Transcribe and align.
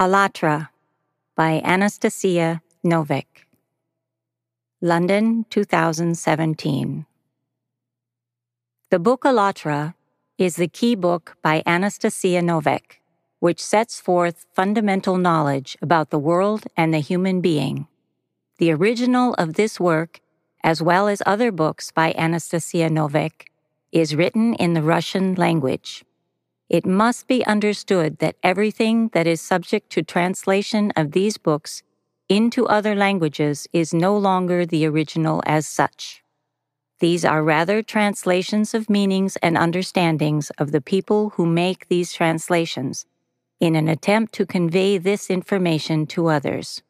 Allatra 0.00 0.68
by 1.34 1.60
Anastasia 1.64 2.62
Novik. 2.86 3.48
London, 4.80 5.44
2017. 5.50 7.04
The 8.90 8.98
book 9.00 9.22
Allatra 9.24 9.94
is 10.38 10.54
the 10.54 10.68
key 10.68 10.94
book 10.94 11.36
by 11.42 11.64
Anastasia 11.66 12.40
Novik, 12.40 13.00
which 13.40 13.60
sets 13.60 14.00
forth 14.00 14.46
fundamental 14.54 15.16
knowledge 15.16 15.76
about 15.82 16.10
the 16.10 16.18
world 16.20 16.68
and 16.76 16.94
the 16.94 17.00
human 17.00 17.40
being. 17.40 17.88
The 18.58 18.70
original 18.70 19.34
of 19.34 19.54
this 19.54 19.80
work, 19.80 20.20
as 20.62 20.80
well 20.80 21.08
as 21.08 21.24
other 21.26 21.50
books 21.50 21.90
by 21.90 22.12
Anastasia 22.12 22.88
Novik, 22.88 23.48
is 23.90 24.14
written 24.14 24.54
in 24.54 24.74
the 24.74 24.82
Russian 24.82 25.34
language 25.34 26.04
it 26.68 26.84
must 26.84 27.26
be 27.26 27.44
understood 27.46 28.18
that 28.18 28.36
everything 28.42 29.08
that 29.08 29.26
is 29.26 29.40
subject 29.40 29.90
to 29.90 30.02
translation 30.02 30.92
of 30.96 31.12
these 31.12 31.38
books 31.38 31.82
into 32.28 32.66
other 32.66 32.94
languages 32.94 33.66
is 33.72 33.94
no 33.94 34.16
longer 34.16 34.66
the 34.66 34.86
original 34.86 35.42
as 35.46 35.66
such. 35.66 36.22
These 37.00 37.24
are 37.24 37.42
rather 37.42 37.82
translations 37.82 38.74
of 38.74 38.90
meanings 38.90 39.36
and 39.36 39.56
understandings 39.56 40.50
of 40.58 40.72
the 40.72 40.80
people 40.80 41.30
who 41.30 41.46
make 41.46 41.88
these 41.88 42.12
translations 42.12 43.06
in 43.60 43.74
an 43.74 43.88
attempt 43.88 44.34
to 44.34 44.46
convey 44.46 44.98
this 44.98 45.30
information 45.30 46.06
to 46.06 46.28
others. 46.28 46.82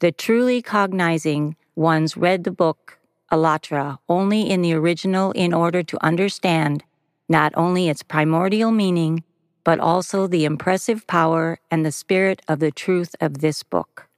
The 0.00 0.12
truly 0.12 0.62
cognizing 0.62 1.56
ones 1.74 2.16
read 2.16 2.44
the 2.44 2.52
book, 2.52 2.98
Allatra, 3.30 3.98
only 4.08 4.48
in 4.48 4.62
the 4.62 4.72
original 4.72 5.32
in 5.32 5.52
order 5.52 5.82
to 5.82 6.04
understand 6.04 6.84
not 7.28 7.52
only 7.56 7.88
its 7.88 8.02
primordial 8.02 8.70
meaning, 8.70 9.22
but 9.64 9.78
also 9.78 10.26
the 10.26 10.44
impressive 10.44 11.06
power 11.06 11.58
and 11.70 11.84
the 11.84 11.92
spirit 11.92 12.40
of 12.48 12.58
the 12.58 12.70
truth 12.70 13.14
of 13.20 13.38
this 13.38 13.62
book. 13.62 14.08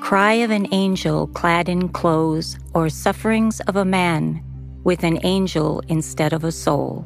Cry 0.00 0.34
of 0.34 0.50
an 0.52 0.68
angel 0.72 1.26
clad 1.26 1.68
in 1.68 1.88
clothes, 1.88 2.58
or 2.74 2.88
sufferings 2.88 3.60
of 3.62 3.74
a 3.74 3.84
man 3.84 4.40
with 4.84 5.02
an 5.02 5.18
angel 5.24 5.82
instead 5.88 6.32
of 6.32 6.44
a 6.44 6.52
soul. 6.52 7.04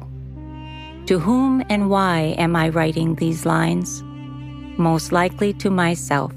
To 1.07 1.17
whom 1.17 1.63
and 1.67 1.89
why 1.89 2.35
am 2.37 2.55
I 2.55 2.69
writing 2.69 3.15
these 3.15 3.43
lines? 3.43 4.03
Most 4.77 5.11
likely 5.11 5.51
to 5.53 5.71
myself. 5.71 6.31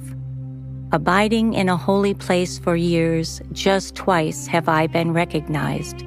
Abiding 0.94 1.54
in 1.54 1.68
a 1.68 1.76
holy 1.76 2.14
place 2.14 2.56
for 2.56 2.76
years, 2.76 3.42
just 3.50 3.96
twice 3.96 4.46
have 4.46 4.68
I 4.68 4.86
been 4.86 5.12
recognized, 5.12 6.02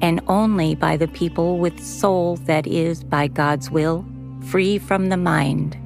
and 0.00 0.22
only 0.26 0.74
by 0.74 0.96
the 0.96 1.08
people 1.08 1.58
with 1.58 1.78
soul 1.84 2.36
that 2.46 2.66
is, 2.66 3.04
by 3.04 3.28
God's 3.28 3.70
will, 3.70 4.06
free 4.46 4.78
from 4.78 5.10
the 5.10 5.18
mind. 5.18 5.76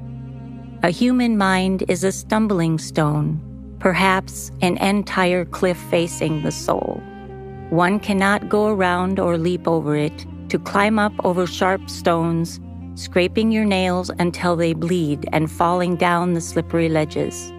A 0.81 0.91
human 0.91 1.37
mind 1.37 1.83
is 1.89 2.05
a 2.05 2.11
stumbling 2.13 2.77
stone, 2.77 3.41
perhaps 3.79 4.49
an 4.61 4.77
entire 4.77 5.43
cliff 5.43 5.77
facing 5.89 6.43
the 6.43 6.51
soul. 6.53 7.03
One 7.69 7.99
cannot 7.99 8.47
go 8.47 8.67
around 8.67 9.19
or 9.19 9.37
leap 9.37 9.67
over 9.67 9.97
it 9.97 10.25
to 10.47 10.57
climb 10.57 10.99
up 10.99 11.11
over 11.25 11.47
sharp 11.47 11.89
stones, 11.89 12.61
scraping 12.95 13.51
your 13.51 13.65
nails 13.65 14.09
until 14.19 14.55
they 14.55 14.71
bleed 14.71 15.27
and 15.33 15.51
falling 15.51 15.97
down 15.97 16.31
the 16.31 16.39
slippery 16.39 16.87
ledges 16.87 17.51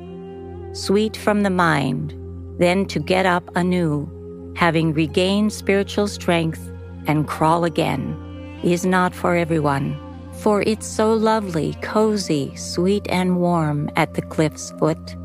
sweet 0.72 1.16
from 1.16 1.42
the 1.42 1.50
mind, 1.50 2.14
then 2.58 2.86
to 2.86 2.98
get 2.98 3.26
up 3.26 3.48
anew, 3.56 4.08
having 4.56 4.92
regained 4.92 5.52
spiritual 5.52 6.08
strength 6.08 6.70
and 7.06 7.26
crawl 7.26 7.64
again, 7.64 8.16
is 8.62 8.84
not 8.84 9.14
for 9.14 9.36
everyone. 9.36 9.96
For 10.40 10.62
it's 10.62 10.86
so 10.86 11.14
lovely, 11.14 11.74
cozy, 11.82 12.54
sweet, 12.54 13.06
and 13.08 13.38
warm 13.38 13.90
at 13.96 14.14
the 14.14 14.22
cliff's 14.22 14.70
foot. 14.78 15.16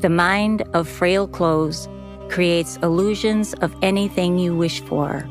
The 0.00 0.08
mind 0.08 0.62
of 0.72 0.88
frail 0.88 1.28
clothes 1.28 1.88
creates 2.28 2.78
illusions 2.82 3.54
of 3.54 3.74
anything 3.82 4.38
you 4.38 4.56
wish 4.56 4.80
for, 4.82 5.28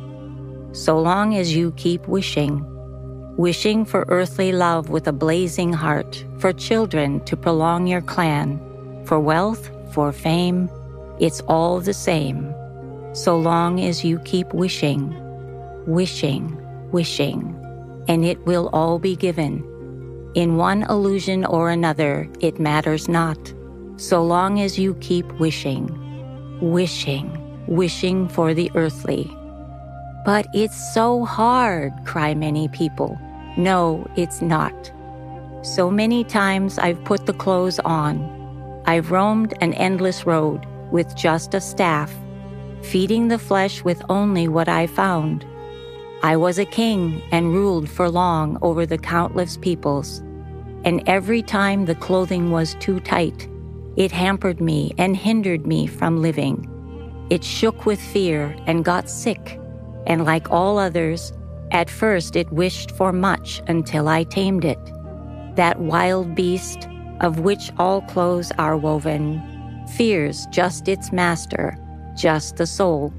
so 0.74 1.00
long 1.00 1.36
as 1.36 1.56
you 1.56 1.72
keep 1.74 2.08
wishing. 2.08 2.64
Wishing 3.36 3.84
for 3.84 4.06
earthly 4.09 4.52
love 4.52 4.90
with 4.90 5.08
a 5.08 5.12
blazing 5.12 5.74
heart, 5.74 6.24
for 6.38 6.53
children 6.53 7.20
to 7.26 7.36
prolong 7.36 7.88
your 7.88 8.02
clan, 8.02 8.59
for 9.06 9.19
wealth, 9.19 9.69
for 9.94 10.12
fame, 10.12 10.69
it's 11.19 11.41
all 11.41 11.80
the 11.80 11.94
same, 11.94 12.53
so 13.14 13.38
long 13.38 13.80
as 13.80 14.03
you 14.03 14.19
keep 14.19 14.52
wishing, 14.53 15.14
wishing, 15.86 16.58
wishing, 16.91 17.56
and 18.08 18.25
it 18.25 18.44
will 18.46 18.69
all 18.74 19.00
be 19.00 19.16
given. 19.16 19.64
In 20.36 20.58
one 20.58 20.84
illusion 20.90 21.46
or 21.46 21.69
another, 21.69 22.28
it 22.40 22.59
matters 22.59 23.08
not, 23.08 23.53
so 23.97 24.24
long 24.24 24.59
as 24.59 24.80
you 24.80 24.96
keep 24.96 25.31
wishing, 25.34 25.88
wishing, 26.59 27.30
wishing 27.68 28.28
for 28.28 28.53
the 28.53 28.72
earthly. 28.74 29.31
But 30.25 30.47
it's 30.53 30.94
so 30.94 31.25
hard, 31.25 31.94
cry 32.06 32.34
many 32.34 32.68
people. 32.70 33.20
No, 33.58 34.08
it's 34.16 34.41
not. 34.41 34.91
So 35.62 35.91
many 35.91 36.24
times 36.24 36.80
I've 36.80 37.03
put 37.06 37.25
the 37.25 37.34
clothes 37.34 37.80
on 37.80 38.33
I 38.86 39.00
roamed 39.00 39.54
an 39.62 39.74
endless 39.76 40.26
road 40.26 40.66
with 40.92 41.16
just 41.16 41.54
a 41.54 41.62
staff, 41.62 42.14
feeding 42.82 43.30
the 43.30 43.40
flesh 43.40 43.84
with 43.84 44.04
only 44.10 44.48
what 44.48 44.68
I 44.68 44.88
found. 44.88 45.46
I 46.22 46.36
was 46.36 46.60
a 46.60 46.66
king 46.66 47.22
and 47.32 47.54
ruled 47.54 47.90
for 47.90 48.10
long 48.10 48.58
over 48.62 48.86
the 48.86 48.98
countless 48.98 49.58
peoples. 49.58 50.20
And 50.84 51.02
every 51.08 51.42
time 51.42 51.86
the 51.86 51.96
clothing 51.96 52.52
was 52.52 52.76
too 52.76 53.00
tight, 53.00 53.48
it 53.96 54.12
hampered 54.12 54.60
me 54.60 54.94
and 54.98 55.16
hindered 55.16 55.66
me 55.66 55.88
from 55.88 56.22
living. 56.22 56.70
It 57.30 57.44
shook 57.44 57.86
with 57.86 58.02
fear 58.02 58.56
and 58.68 58.84
got 58.84 59.10
sick, 59.10 59.60
and 60.08 60.26
like 60.26 60.52
all 60.52 60.78
others, 60.78 61.32
at 61.72 61.90
first 61.90 62.36
it 62.36 62.52
wished 62.52 62.92
for 62.92 63.14
much 63.14 63.62
until 63.68 64.10
I 64.10 64.24
tamed 64.26 64.66
it. 64.66 64.80
That 65.56 65.80
wild 65.80 66.36
beast 66.36 66.90
of 67.22 67.40
which 67.40 67.72
all 67.78 68.01
clothes 68.01 68.51
are 68.57 68.78
woven, 68.78 69.41
fears 69.96 70.46
just 70.51 70.88
its 70.88 71.12
master, 71.12 71.78
just 72.16 72.57
the 72.57 72.68
soul. 72.68 73.13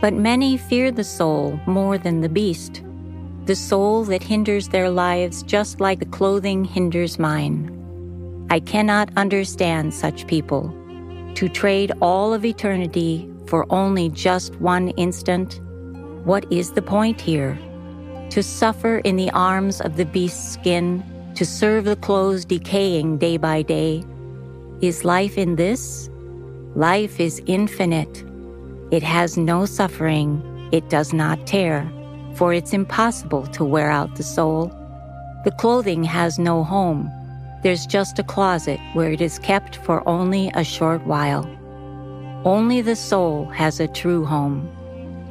But 0.00 0.14
many 0.14 0.56
fear 0.56 0.90
the 0.90 1.04
soul 1.04 1.58
more 1.66 1.98
than 1.98 2.20
the 2.20 2.28
beast, 2.28 2.82
the 3.46 3.56
soul 3.56 4.04
that 4.04 4.22
hinders 4.22 4.68
their 4.68 4.90
lives 4.90 5.42
just 5.42 5.80
like 5.80 5.98
the 5.98 6.06
clothing 6.06 6.64
hinders 6.64 7.18
mine. 7.18 7.70
I 8.50 8.60
cannot 8.60 9.10
understand 9.16 9.92
such 9.92 10.26
people. 10.26 10.74
To 11.34 11.48
trade 11.48 11.92
all 12.00 12.32
of 12.32 12.44
eternity 12.44 13.30
for 13.46 13.66
only 13.70 14.08
just 14.10 14.54
one 14.56 14.90
instant, 14.90 15.60
what 16.24 16.50
is 16.50 16.72
the 16.72 16.82
point 16.82 17.20
here? 17.20 17.58
To 18.30 18.42
suffer 18.42 18.98
in 18.98 19.16
the 19.16 19.30
arms 19.30 19.80
of 19.80 19.96
the 19.96 20.06
beast's 20.06 20.54
skin 20.54 21.02
to 21.34 21.44
serve 21.44 21.84
the 21.84 21.96
clothes 21.96 22.44
decaying 22.44 23.18
day 23.18 23.36
by 23.36 23.62
day. 23.62 24.04
Is 24.80 25.04
life 25.04 25.36
in 25.36 25.56
this? 25.56 26.08
Life 26.76 27.18
is 27.18 27.42
infinite. 27.46 28.24
It 28.92 29.02
has 29.02 29.36
no 29.36 29.66
suffering. 29.66 30.42
It 30.70 30.88
does 30.90 31.12
not 31.12 31.46
tear, 31.46 31.90
for 32.34 32.52
it's 32.52 32.72
impossible 32.72 33.46
to 33.48 33.64
wear 33.64 33.90
out 33.90 34.14
the 34.14 34.22
soul. 34.22 34.68
The 35.44 35.50
clothing 35.50 36.04
has 36.04 36.38
no 36.38 36.62
home. 36.62 37.10
There's 37.62 37.86
just 37.86 38.18
a 38.18 38.24
closet 38.24 38.78
where 38.92 39.10
it 39.10 39.20
is 39.20 39.38
kept 39.40 39.76
for 39.76 40.06
only 40.08 40.52
a 40.54 40.62
short 40.62 41.04
while. 41.04 41.50
Only 42.44 42.80
the 42.80 42.96
soul 42.96 43.46
has 43.46 43.80
a 43.80 43.88
true 43.88 44.24
home, 44.24 44.68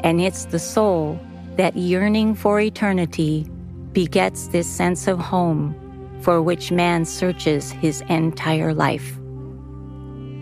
and 0.03 0.19
it's 0.19 0.45
the 0.45 0.59
soul 0.59 1.19
that 1.55 1.77
yearning 1.77 2.35
for 2.35 2.59
eternity 2.59 3.47
begets 3.93 4.47
this 4.47 4.67
sense 4.67 5.07
of 5.07 5.19
home 5.19 5.75
for 6.23 6.41
which 6.41 6.71
man 6.71 7.03
searches 7.03 7.71
his 7.71 8.01
entire 8.07 8.73
life. 8.73 9.17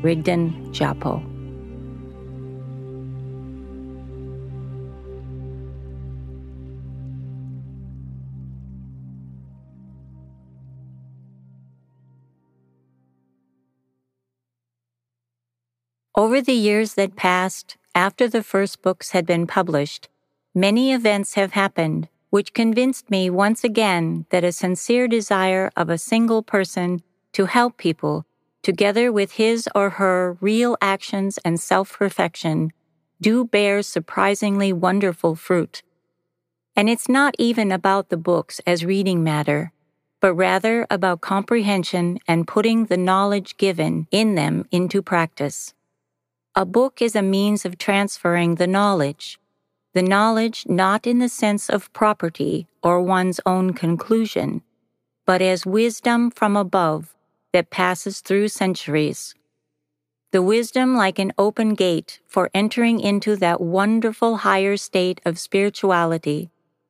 Rigden 0.04 0.72
Djappo. 0.72 1.28
Over 16.16 16.42
the 16.42 16.54
years 16.54 16.94
that 16.94 17.16
passed 17.16 17.78
after 17.96 18.28
the 18.28 18.44
first 18.44 18.84
books 18.84 19.12
had 19.12 19.26
been 19.26 19.48
published, 19.48 20.10
many 20.54 20.94
events 20.94 21.34
have 21.34 21.54
happened 21.54 22.08
which 22.32 22.54
convinced 22.54 23.12
me 23.12 23.30
once 23.30 23.64
again 23.64 24.26
that 24.32 24.44
a 24.44 24.52
sincere 24.52 25.08
desire 25.08 25.70
of 25.76 25.90
a 25.90 25.98
single 25.98 26.42
person 26.42 27.04
to 27.34 27.46
help 27.46 27.78
people, 27.78 28.26
together 28.64 29.12
with 29.12 29.34
his 29.34 29.70
or 29.76 29.92
her 29.92 30.38
real 30.42 30.76
actions 30.82 31.38
and 31.46 31.60
self 31.60 31.94
perfection, 32.00 32.72
do 33.22 33.46
bear 33.46 33.84
surprisingly 33.84 34.74
wonderful 34.74 35.36
fruit. 35.36 35.84
And 36.76 36.90
it's 36.90 37.10
not 37.10 37.36
even 37.38 37.72
about 37.72 38.10
the 38.10 38.18
books 38.18 38.62
as 38.66 38.86
reading 38.86 39.24
matter, 39.24 39.74
but 40.22 40.34
rather 40.34 40.88
about 40.90 41.20
comprehension 41.20 42.18
and 42.30 42.48
putting 42.48 42.86
the 42.86 42.98
knowledge 42.98 43.58
given 43.58 44.08
in 44.10 44.36
them 44.36 44.66
into 44.72 45.02
practice. 45.02 45.74
A 46.56 46.66
book 46.66 47.02
is 47.02 47.16
a 47.16 47.22
means 47.22 47.66
of 47.66 47.78
transferring 47.78 48.56
the 48.56 48.68
knowledge, 48.68 49.38
the 49.94 50.02
knowledge 50.02 50.66
not 50.68 51.06
in 51.06 51.20
the 51.20 51.30
sense 51.30 51.70
of 51.70 51.92
property 51.94 52.68
or 52.82 53.02
one's 53.02 53.40
own 53.46 53.74
conclusion, 53.74 54.62
but 55.26 55.42
as 55.42 55.66
wisdom 55.66 56.32
from 56.32 56.56
above 56.56 57.14
that 57.52 57.70
passes 57.70 58.22
through 58.22 58.48
centuries. 58.48 59.36
The 60.32 60.42
wisdom 60.42 60.96
like 60.96 61.20
an 61.20 61.34
open 61.38 61.74
gate 61.74 62.22
for 62.26 62.50
entering 62.54 63.02
into 63.02 63.36
that 63.36 63.60
wonderful 63.60 64.38
higher 64.38 64.78
state 64.78 65.20
of 65.26 65.38
spirituality 65.38 66.50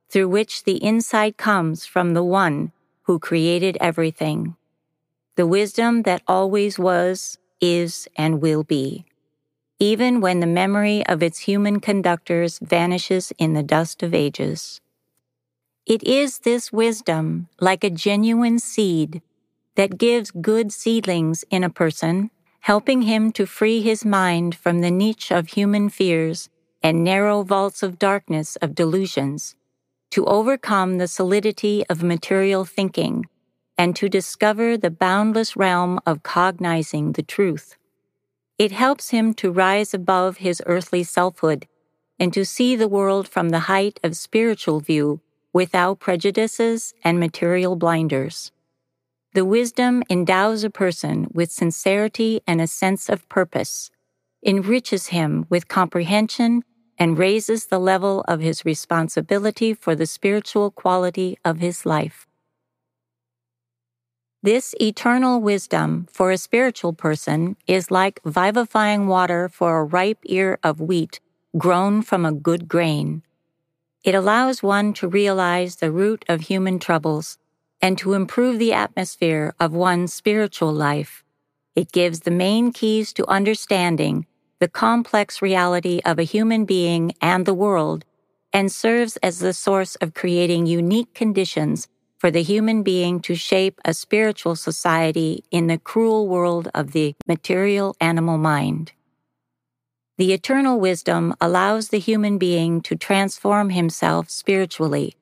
through 0.09 0.27
which 0.29 0.63
the 0.63 0.77
insight 0.77 1.37
comes 1.37 1.85
from 1.85 2.13
the 2.13 2.23
one 2.23 2.71
who 3.03 3.17
created 3.17 3.77
everything. 3.81 4.55
The 5.37 5.47
wisdom 5.47 6.03
that 6.03 6.21
always 6.27 6.77
was, 6.77 7.39
is, 7.59 8.07
and 8.15 8.41
will 8.41 8.63
be 8.63 9.05
even 9.81 10.21
when 10.21 10.41
the 10.41 10.45
memory 10.45 11.03
of 11.07 11.23
its 11.23 11.39
human 11.39 11.79
conductors 11.79 12.59
vanishes 12.59 13.33
in 13.39 13.53
the 13.53 13.63
dust 13.63 14.03
of 14.03 14.13
ages. 14.13 14.79
It 15.87 16.03
is 16.03 16.39
this 16.39 16.71
wisdom, 16.71 17.47
like 17.59 17.83
a 17.83 17.89
genuine 17.89 18.59
seed, 18.59 19.23
that 19.73 19.97
gives 19.97 20.29
good 20.29 20.71
seedlings 20.71 21.43
in 21.49 21.63
a 21.63 21.69
person, 21.71 22.29
helping 22.59 23.01
him 23.01 23.31
to 23.31 23.47
free 23.47 23.81
his 23.81 24.05
mind 24.05 24.53
from 24.53 24.81
the 24.81 24.91
niche 24.91 25.31
of 25.31 25.47
human 25.47 25.89
fears 25.89 26.47
and 26.83 27.03
narrow 27.03 27.41
vaults 27.41 27.81
of 27.81 27.97
darkness 27.97 28.57
of 28.57 28.75
delusions, 28.75 29.55
to 30.11 30.27
overcome 30.27 30.99
the 30.99 31.07
solidity 31.07 31.83
of 31.89 32.03
material 32.03 32.65
thinking, 32.65 33.25
and 33.79 33.95
to 33.95 34.07
discover 34.07 34.77
the 34.77 34.91
boundless 34.91 35.57
realm 35.57 35.99
of 36.05 36.21
cognizing 36.21 37.13
the 37.13 37.23
truth. 37.23 37.77
It 38.61 38.71
helps 38.71 39.09
him 39.09 39.33
to 39.41 39.51
rise 39.51 39.91
above 39.91 40.37
his 40.37 40.61
earthly 40.67 41.01
selfhood 41.01 41.67
and 42.19 42.31
to 42.35 42.45
see 42.45 42.75
the 42.75 42.87
world 42.87 43.27
from 43.27 43.49
the 43.49 43.61
height 43.61 43.99
of 44.03 44.15
spiritual 44.15 44.79
view 44.79 45.19
without 45.51 45.99
prejudices 45.99 46.93
and 47.03 47.19
material 47.19 47.75
blinders. 47.75 48.51
The 49.33 49.45
wisdom 49.45 50.03
endows 50.11 50.63
a 50.63 50.69
person 50.69 51.27
with 51.33 51.51
sincerity 51.51 52.41
and 52.45 52.61
a 52.61 52.67
sense 52.67 53.09
of 53.09 53.27
purpose, 53.29 53.89
enriches 54.45 55.07
him 55.07 55.47
with 55.49 55.67
comprehension, 55.67 56.63
and 56.99 57.17
raises 57.17 57.65
the 57.65 57.79
level 57.79 58.23
of 58.27 58.41
his 58.41 58.63
responsibility 58.63 59.73
for 59.73 59.95
the 59.95 60.05
spiritual 60.05 60.69
quality 60.69 61.35
of 61.43 61.57
his 61.57 61.83
life. 61.83 62.27
This 64.43 64.73
eternal 64.81 65.39
wisdom 65.39 66.07
for 66.11 66.31
a 66.31 66.37
spiritual 66.37 66.93
person 66.93 67.57
is 67.67 67.91
like 67.91 68.19
vivifying 68.25 69.05
water 69.05 69.47
for 69.47 69.79
a 69.79 69.83
ripe 69.83 70.17
ear 70.25 70.57
of 70.63 70.81
wheat 70.81 71.19
grown 71.59 72.01
from 72.01 72.25
a 72.25 72.31
good 72.31 72.67
grain. 72.67 73.21
It 74.03 74.15
allows 74.15 74.63
one 74.63 74.93
to 74.93 75.07
realize 75.07 75.75
the 75.75 75.91
root 75.91 76.25
of 76.27 76.41
human 76.41 76.79
troubles 76.79 77.37
and 77.83 77.99
to 77.99 78.13
improve 78.13 78.57
the 78.57 78.73
atmosphere 78.73 79.53
of 79.59 79.73
one's 79.73 80.11
spiritual 80.11 80.73
life. 80.73 81.23
It 81.75 81.91
gives 81.91 82.21
the 82.21 82.31
main 82.31 82.73
keys 82.73 83.13
to 83.13 83.29
understanding 83.29 84.25
the 84.57 84.67
complex 84.67 85.43
reality 85.43 86.01
of 86.03 86.17
a 86.17 86.23
human 86.23 86.65
being 86.65 87.13
and 87.21 87.45
the 87.45 87.53
world 87.53 88.05
and 88.51 88.71
serves 88.71 89.17
as 89.17 89.37
the 89.37 89.53
source 89.53 89.93
of 89.97 90.15
creating 90.15 90.65
unique 90.65 91.13
conditions 91.13 91.87
for 92.21 92.29
the 92.29 92.43
human 92.43 92.83
being 92.83 93.19
to 93.19 93.33
shape 93.33 93.81
a 93.83 93.95
spiritual 93.95 94.55
society 94.55 95.43
in 95.49 95.65
the 95.65 95.79
cruel 95.79 96.27
world 96.27 96.69
of 96.71 96.91
the 96.91 97.15
material 97.27 97.95
animal 97.99 98.37
mind. 98.37 98.91
The 100.19 100.31
eternal 100.31 100.79
wisdom 100.79 101.33
allows 101.41 101.89
the 101.89 101.97
human 101.97 102.37
being 102.37 102.79
to 102.81 102.95
transform 102.95 103.71
himself 103.71 104.29
spiritually 104.29 105.15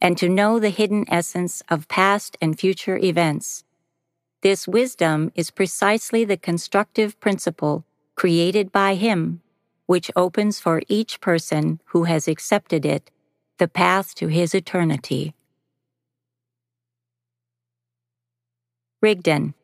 and 0.00 0.16
to 0.16 0.30
know 0.30 0.58
the 0.58 0.70
hidden 0.70 1.04
essence 1.10 1.62
of 1.68 1.86
past 1.86 2.38
and 2.40 2.58
future 2.58 2.96
events. 2.96 3.64
This 4.40 4.66
wisdom 4.66 5.30
is 5.34 5.50
precisely 5.50 6.24
the 6.24 6.38
constructive 6.38 7.20
principle 7.20 7.84
created 8.14 8.72
by 8.72 8.94
him, 8.94 9.42
which 9.84 10.10
opens 10.16 10.60
for 10.60 10.80
each 10.88 11.20
person 11.20 11.82
who 11.88 12.04
has 12.04 12.26
accepted 12.26 12.86
it 12.86 13.10
the 13.58 13.68
path 13.68 14.14
to 14.14 14.28
his 14.28 14.54
eternity. 14.54 15.34
Rigden. 19.00 19.54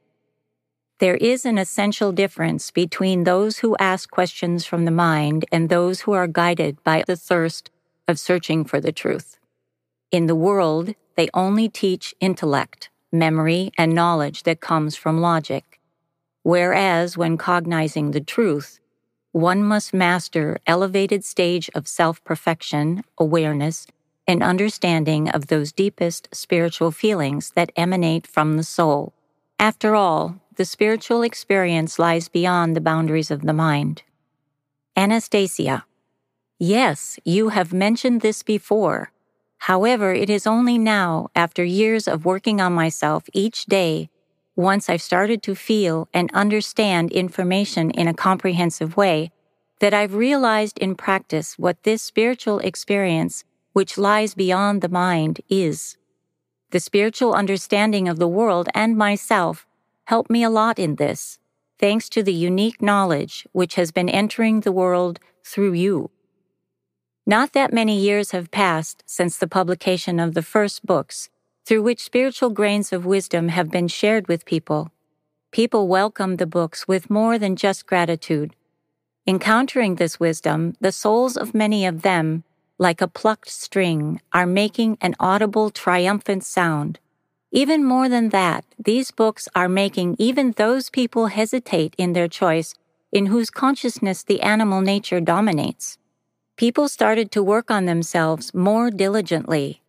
There 1.01 1.17
is 1.17 1.45
an 1.45 1.59
essential 1.59 2.13
difference 2.13 2.71
between 2.71 3.25
those 3.25 3.59
who 3.59 3.77
ask 3.81 4.09
questions 4.09 4.65
from 4.65 4.85
the 4.85 4.93
mind 4.93 5.45
and 5.51 5.69
those 5.69 6.03
who 6.03 6.13
are 6.13 6.29
guided 6.29 6.81
by 6.85 7.03
the 7.05 7.17
thirst 7.17 7.69
of 8.07 8.21
searching 8.21 8.65
for 8.65 8.81
the 8.81 8.93
truth. 8.93 9.37
In 10.13 10.27
the 10.27 10.37
world, 10.37 10.95
they 11.17 11.31
only 11.35 11.69
teach 11.69 12.15
intellect, 12.21 12.91
memory, 13.11 13.73
and 13.77 13.93
knowledge 13.93 14.45
that 14.45 14.61
comes 14.61 14.95
from 14.95 15.21
logic. 15.21 15.81
Whereas, 16.45 17.19
when 17.19 17.37
cognizing 17.37 18.13
the 18.13 18.21
truth, 18.21 18.79
one 19.33 19.65
must 19.65 19.93
master 19.93 20.59
elevated 20.65 21.25
stage 21.25 21.69
of 21.75 21.89
self-perfection, 21.89 23.03
awareness, 23.19 23.89
and 24.29 24.45
understanding 24.45 25.29
of 25.29 25.49
those 25.49 25.73
deepest 25.73 26.29
spiritual 26.33 26.93
feelings 26.93 27.51
that 27.57 27.73
emanate 27.77 28.29
from 28.29 28.57
the 28.57 28.63
soul 28.63 29.13
after 29.65 29.95
all, 29.95 30.37
the 30.57 30.65
spiritual 30.67 31.23
experience 31.23 31.99
lies 31.99 32.29
beyond 32.29 32.77
the 32.77 32.83
boundaries 32.83 33.31
of 33.31 33.41
the 33.47 33.53
mind. 33.55 34.03
Anastasia. 34.95 35.87
Yes, 36.59 37.19
you 37.25 37.49
have 37.49 37.73
mentioned 37.73 38.21
this 38.21 38.43
before. 38.43 39.11
However, 39.71 40.13
it 40.13 40.29
is 40.29 40.47
only 40.47 40.77
now, 40.77 41.29
after 41.35 41.65
years 41.65 42.07
of 42.07 42.27
working 42.27 42.61
on 42.61 42.75
myself 42.75 43.25
each 43.33 43.65
day, 43.65 44.11
once 44.55 44.91
I've 44.91 45.01
started 45.01 45.43
to 45.45 45.55
feel 45.55 46.09
and 46.13 46.31
understand 46.35 47.11
information 47.11 47.91
in 47.91 48.07
a 48.07 48.13
comprehensive 48.13 48.99
way, 48.99 49.33
that 49.79 49.95
I've 49.95 50.15
realized 50.15 50.79
in 50.79 50.95
practice 50.95 51.59
what 51.59 51.85
this 51.85 52.03
spiritual 52.03 52.59
experience, 52.59 53.45
which 53.73 53.97
lies 53.97 54.35
beyond 54.35 54.83
the 54.83 54.91
mind, 54.91 55.41
is. 55.49 55.97
The 56.75 56.81
spiritual 56.81 57.35
understanding 57.35 58.09
of 58.09 58.19
the 58.19 58.27
world 58.27 58.69
and 58.75 58.97
myself 58.97 59.65
helped 60.07 60.29
me 60.29 60.43
a 60.43 60.51
lot 60.51 60.77
in 60.77 60.97
this, 60.97 61.39
thanks 61.79 62.09
to 62.09 62.21
the 62.21 62.33
unique 62.33 62.83
knowledge 62.83 63.47
which 63.53 63.77
has 63.77 63.93
been 63.93 64.09
entering 64.09 64.59
the 64.59 64.73
world 64.73 65.21
through 65.45 65.75
you. 65.75 66.11
Not 67.25 67.53
that 67.53 67.73
many 67.73 67.97
years 67.97 68.33
have 68.33 68.51
passed 68.51 69.05
since 69.07 69.39
the 69.39 69.47
publication 69.47 70.19
of 70.19 70.35
the 70.35 70.43
first 70.43 70.85
books, 70.85 71.29
through 71.65 71.85
which 71.85 72.03
spiritual 72.03 72.51
grains 72.51 72.93
of 72.93 73.07
wisdom 73.07 73.51
have 73.51 73.71
been 73.71 73.87
shared 73.87 74.27
with 74.27 74.45
people. 74.45 74.91
People 75.53 75.87
welcomed 75.87 76.39
the 76.39 76.45
books 76.45 76.89
with 76.89 77.09
more 77.09 77.39
than 77.39 77.55
just 77.55 77.87
gratitude. 77.87 78.57
Encountering 79.29 79.95
this 79.95 80.19
wisdom, 80.19 80.75
the 80.81 80.91
souls 80.91 81.37
of 81.37 81.55
many 81.55 81.87
of 81.87 82.03
them 82.03 82.43
like 82.79 83.01
a 83.01 83.09
plucked 83.09 83.51
string, 83.51 84.21
are 84.33 84.47
making 84.47 84.99
an 85.01 85.15
audible 85.21 85.71
triumphant 85.71 86.45
sound. 86.45 86.99
Even 87.53 87.85
more 87.85 88.09
than 88.09 88.31
that, 88.31 88.65
these 88.85 89.13
books 89.13 89.49
are 89.55 89.69
making 89.69 90.17
even 90.19 90.53
those 90.53 90.91
people 90.91 91.27
hesitate 91.29 91.95
in 91.97 92.13
their 92.13 92.29
choice 92.29 92.75
in 93.13 93.27
whose 93.27 93.49
consciousness 93.49 94.25
the 94.25 94.41
animal 94.43 94.81
nature 94.81 95.21
dominates. 95.21 95.99
People 96.57 96.89
started 96.89 97.31
to 97.31 97.43
work 97.43 97.71
on 97.71 97.87
themselves 97.87 98.53
more 98.53 98.91
diligently, 98.91 99.81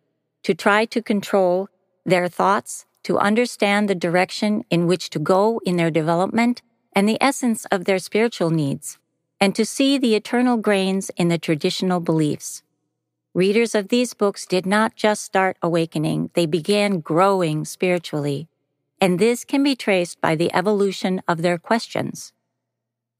to 0.44 0.54
try 0.54 0.84
to 0.84 1.02
control 1.02 1.68
their 2.04 2.28
thoughts, 2.28 2.86
to 3.02 3.18
understand 3.18 3.88
the 3.88 3.94
direction 3.96 4.64
in 4.70 4.86
which 4.86 5.10
to 5.10 5.18
go 5.18 5.60
in 5.64 5.76
their 5.76 5.90
development 5.90 6.62
and 6.92 7.08
the 7.08 7.18
essence 7.20 7.64
of 7.66 7.84
their 7.84 7.98
spiritual 7.98 8.50
needs, 8.50 8.98
and 9.40 9.54
to 9.56 9.64
see 9.64 9.98
the 9.98 10.14
eternal 10.14 10.56
grains 10.56 11.10
in 11.16 11.28
the 11.28 11.38
traditional 11.38 12.00
beliefs. 12.00 12.62
Readers 13.36 13.74
of 13.74 13.88
these 13.88 14.14
books 14.14 14.46
did 14.46 14.64
not 14.64 14.96
just 14.96 15.22
start 15.22 15.58
awakening, 15.60 16.30
they 16.32 16.46
began 16.46 17.00
growing 17.00 17.66
spiritually. 17.66 18.48
And 18.98 19.18
this 19.18 19.44
can 19.44 19.62
be 19.62 19.76
traced 19.76 20.22
by 20.22 20.36
the 20.36 20.50
evolution 20.54 21.20
of 21.28 21.42
their 21.42 21.58
questions. 21.58 22.32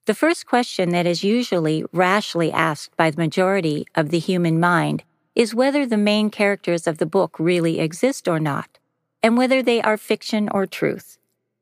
The 0.06 0.14
first 0.14 0.46
question 0.46 0.88
that 0.88 1.04
is 1.04 1.22
usually 1.22 1.84
rashly 1.92 2.50
asked 2.50 2.96
by 2.96 3.10
the 3.10 3.20
majority 3.20 3.86
of 3.94 4.08
the 4.08 4.18
human 4.18 4.58
mind 4.58 5.04
is 5.34 5.54
whether 5.54 5.84
the 5.84 5.98
main 5.98 6.30
characters 6.30 6.86
of 6.86 6.96
the 6.96 7.04
book 7.04 7.38
really 7.38 7.78
exist 7.78 8.26
or 8.26 8.40
not, 8.40 8.78
and 9.22 9.36
whether 9.36 9.62
they 9.62 9.82
are 9.82 9.98
fiction 9.98 10.48
or 10.50 10.64
truth, 10.64 11.18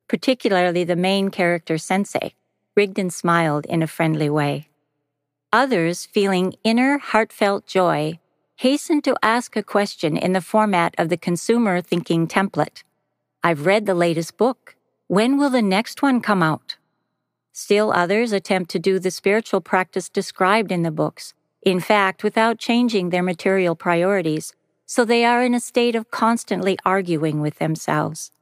particularly 0.07 0.85
the 0.85 0.95
main 0.95 1.29
character 1.33 1.77
Sensei. 1.77 2.35
Rigden 2.77 3.11
smiled 3.11 3.67
in 3.67 3.83
a 3.83 3.89
friendly 3.89 4.31
way. 4.31 4.69
Others, 5.53 6.07
feeling 6.07 6.55
inner 6.63 6.99
heartfelt 6.99 7.67
joy, 7.67 8.21
hasten 8.65 9.03
to 9.03 9.15
ask 9.23 9.57
a 9.57 9.63
question 9.63 10.17
in 10.17 10.33
the 10.33 10.41
format 10.41 10.95
of 10.97 11.11
the 11.11 11.19
consumer 11.19 11.83
thinking 11.83 12.27
template. 12.27 12.83
I've 13.43 13.67
read 13.67 13.85
the 13.85 13.93
latest 13.93 14.39
book. 14.39 14.75
When 15.07 15.37
will 15.37 15.51
the 15.51 15.61
next 15.61 16.01
one 16.01 16.23
come 16.23 16.43
out? 16.43 16.79
Still 17.53 17.93
others 17.93 18.33
attempt 18.33 18.71
to 18.71 18.79
do 18.79 18.99
the 18.99 19.11
spiritual 19.11 19.61
practice 19.61 20.09
described 20.09 20.73
in 20.73 20.81
the 20.81 20.91
books, 20.91 21.35
in 21.61 21.79
fact, 21.79 22.25
without 22.25 22.57
changing 22.59 23.11
their 23.11 23.23
material 23.23 23.77
priorities, 23.77 24.55
so 24.87 25.05
they 25.05 25.27
are 25.27 25.43
in 25.43 25.53
a 25.53 25.61
state 25.61 25.95
of 25.95 26.11
constantly 26.11 26.79
arguing 26.87 27.43
with 27.43 27.59
themselves. 27.59 28.33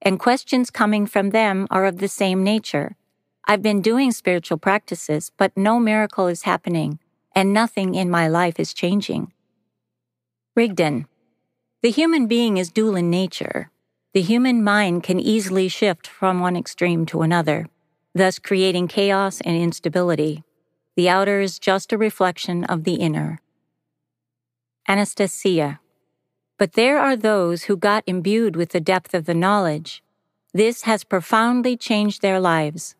And 0.00 0.18
questions 0.18 0.70
coming 0.70 1.04
from 1.04 1.28
them 1.28 1.66
are 1.70 1.84
of 1.84 1.98
the 1.98 2.08
same 2.08 2.42
nature. 2.42 2.96
I've 3.44 3.60
been 3.60 3.82
doing 3.82 4.12
spiritual 4.12 4.56
practices, 4.56 5.30
but 5.36 5.54
no 5.54 5.78
miracle 5.78 6.26
is 6.26 6.44
happening, 6.44 7.00
and 7.34 7.52
nothing 7.52 7.94
in 7.94 8.08
my 8.08 8.28
life 8.28 8.58
is 8.58 8.72
changing. 8.72 9.30
Rigden. 10.58 11.06
The 11.82 11.92
human 11.92 12.26
being 12.26 12.56
is 12.56 12.72
dual 12.72 12.96
in 12.96 13.10
nature. 13.10 13.70
The 14.12 14.22
human 14.22 14.64
mind 14.64 15.04
can 15.04 15.20
easily 15.20 15.68
shift 15.68 16.08
from 16.08 16.40
one 16.40 16.56
extreme 16.56 17.06
to 17.06 17.22
another 17.22 17.68
thus 18.12 18.40
creating 18.40 18.88
chaos 18.88 19.40
and 19.42 19.56
instability. 19.56 20.42
The 20.96 21.08
outer 21.08 21.40
is 21.40 21.60
just 21.60 21.92
a 21.92 21.96
reflection 21.96 22.64
of 22.64 22.82
the 22.82 22.94
inner. 22.94 23.40
Anastasia. 24.88 25.78
But 26.58 26.72
there 26.72 26.98
are 26.98 27.14
those 27.14 27.64
who 27.64 27.76
got 27.76 28.02
imbued 28.08 28.56
with 28.56 28.70
the 28.70 28.80
depth 28.80 29.14
of 29.14 29.26
the 29.26 29.34
knowledge. 29.34 30.02
This 30.52 30.82
has 30.82 31.04
profoundly 31.04 31.76
changed 31.76 32.20
their 32.20 32.40
lives. 32.40 32.96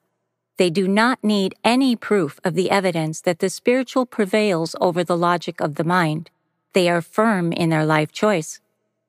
They 0.58 0.70
do 0.70 0.86
not 0.86 1.24
need 1.24 1.56
any 1.64 1.96
proof 1.96 2.38
of 2.44 2.54
the 2.54 2.70
evidence 2.70 3.20
that 3.22 3.40
the 3.40 3.50
spiritual 3.50 4.06
prevails 4.06 4.76
over 4.80 5.02
the 5.02 5.16
logic 5.16 5.60
of 5.60 5.74
the 5.74 5.82
mind. 5.82 6.30
They 6.72 6.88
are 6.88 7.02
firm 7.02 7.52
in 7.52 7.70
their 7.70 7.84
life 7.84 8.12
choice. 8.12 8.60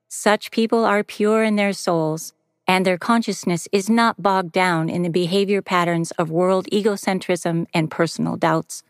Such 0.08 0.52
people 0.52 0.86
are 0.86 1.04
pure 1.04 1.44
in 1.44 1.56
their 1.56 1.74
souls 1.74 2.34
and 2.70 2.86
their 2.86 3.00
consciousness 3.00 3.68
is 3.72 3.90
not 3.90 4.22
bogged 4.22 4.52
down 4.52 4.90
in 4.90 5.02
the 5.02 5.10
behavior 5.10 5.60
patterns 5.60 6.12
of 6.12 6.30
world 6.30 6.68
egocentrism 6.72 7.66
and 7.74 7.90
personal 7.90 8.36
doubts. 8.36 8.84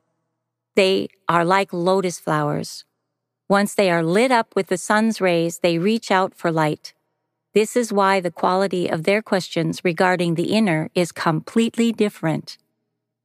They 0.76 1.08
are 1.30 1.46
like 1.46 1.72
lotus 1.72 2.20
flowers. 2.20 2.84
Once 3.48 3.74
they 3.74 3.90
are 3.90 4.04
lit 4.04 4.32
up 4.32 4.54
with 4.54 4.68
the 4.68 4.78
sun's 4.78 5.22
rays, 5.22 5.60
they 5.60 5.78
reach 5.78 6.12
out 6.12 6.36
for 6.36 6.52
light. 6.52 6.94
This 7.54 7.78
is 7.78 7.94
why 7.94 8.20
the 8.20 8.32
quality 8.32 8.90
of 8.90 9.04
their 9.04 9.22
questions 9.22 9.84
regarding 9.84 10.36
the 10.36 10.52
inner 10.52 10.90
is 10.94 11.14
completely 11.14 11.94
different. 11.94 12.58